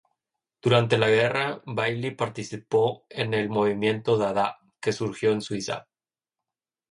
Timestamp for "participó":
2.09-3.05